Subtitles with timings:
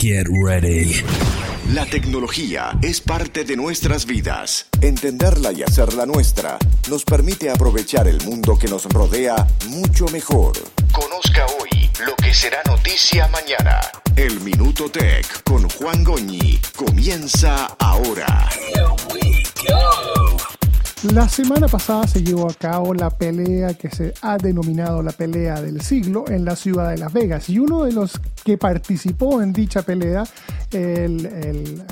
[0.00, 1.04] Get ready.
[1.74, 4.66] La tecnología es parte de nuestras vidas.
[4.80, 6.56] Entenderla y hacerla nuestra
[6.88, 10.54] nos permite aprovechar el mundo que nos rodea mucho mejor.
[10.90, 13.78] Conozca hoy lo que será noticia mañana.
[14.16, 18.48] El Minuto Tech con Juan Goñi comienza ahora.
[21.02, 25.62] La semana pasada se llevó a cabo la pelea que se ha denominado la pelea
[25.62, 29.54] del siglo en la ciudad de Las Vegas y uno de los que participó en
[29.54, 30.24] dicha pelea,
[30.72, 31.82] el,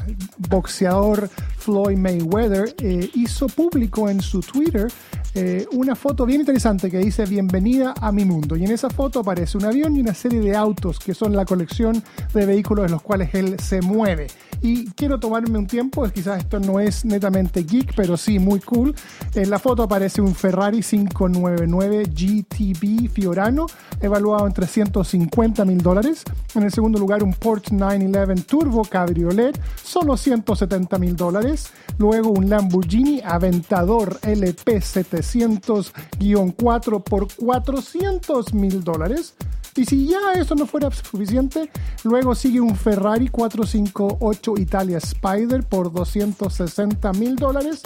[0.51, 4.89] boxeador Floyd Mayweather, eh, hizo público en su Twitter
[5.35, 8.57] eh, una foto bien interesante que dice Bienvenida a mi mundo.
[8.57, 11.45] Y en esa foto aparece un avión y una serie de autos que son la
[11.45, 12.03] colección
[12.35, 14.27] de vehículos en los cuales él se mueve.
[14.63, 18.95] Y quiero tomarme un tiempo, quizás esto no es netamente geek, pero sí muy cool.
[19.35, 23.67] En la foto aparece un Ferrari 599 GTB Fiorano,
[24.01, 26.23] evaluado en 350 mil dólares.
[26.55, 31.71] En el segundo lugar, un Porsche 911 Turbo Cabriolet, solo 170 mil dólares.
[31.99, 39.35] Luego un Lamborghini Aventador LP 700-4 por 400 mil dólares.
[39.77, 41.71] Y si ya eso no fuera suficiente,
[42.03, 47.83] luego sigue un Ferrari 458 Italia Spider por 260 mil dólares.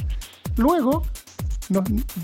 [0.56, 1.03] Luego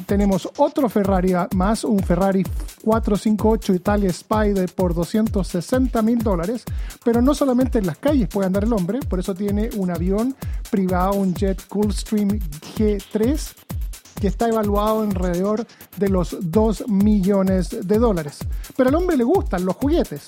[0.06, 2.42] tenemos otro Ferrari más, un Ferrari
[2.82, 6.64] 458 Italia Spider por 260 mil dólares,
[7.04, 10.36] pero no solamente en las calles puede andar el hombre, por eso tiene un avión
[10.70, 12.28] privado, un Jet Coolstream
[12.76, 13.54] G3
[14.20, 15.64] que está evaluado en alrededor
[15.96, 18.38] de los 2 millones de dólares.
[18.76, 20.26] Pero al hombre le gustan los juguetes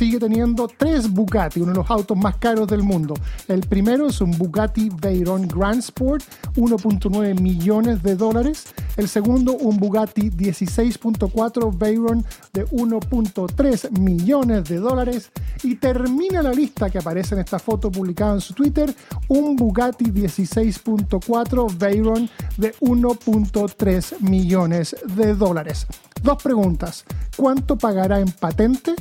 [0.00, 3.12] sigue teniendo tres Bugatti, uno de los autos más caros del mundo.
[3.48, 6.24] El primero es un Bugatti Veyron Grand Sport,
[6.56, 8.72] 1.9 millones de dólares.
[8.96, 15.32] El segundo, un Bugatti 16.4 Veyron de 1.3 millones de dólares.
[15.64, 18.96] Y termina la lista que aparece en esta foto publicada en su Twitter,
[19.28, 25.86] un Bugatti 16.4 Veyron de 1.3 millones de dólares.
[26.22, 27.04] Dos preguntas.
[27.36, 28.94] ¿Cuánto pagará en patente?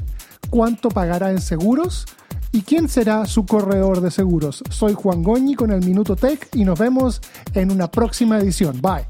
[0.49, 2.05] Cuánto pagará en seguros
[2.51, 4.61] y quién será su corredor de seguros.
[4.69, 7.21] Soy Juan Goñi con el Minuto Tech y nos vemos
[7.53, 8.81] en una próxima edición.
[8.81, 9.05] Bye.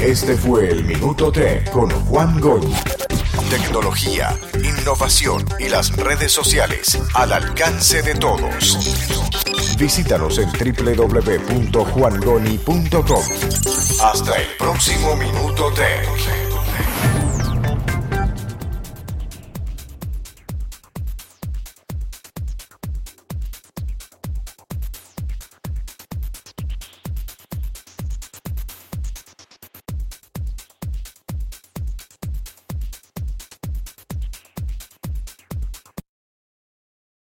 [0.00, 2.74] Este fue el Minuto Tech con Juan Goñi.
[3.50, 8.78] Tecnología, innovación y las redes sociales al alcance de todos.
[9.76, 13.22] Visítanos en www.juangoni.com.
[14.02, 16.39] Hasta el próximo Minuto Tech.